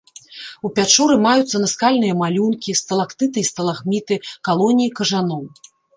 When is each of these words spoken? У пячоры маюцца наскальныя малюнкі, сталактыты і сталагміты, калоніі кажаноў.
У 0.67 0.69
пячоры 0.77 1.17
маюцца 1.25 1.59
наскальныя 1.65 2.17
малюнкі, 2.21 2.77
сталактыты 2.81 3.37
і 3.45 3.49
сталагміты, 3.51 4.15
калоніі 4.51 4.89
кажаноў. 5.03 5.43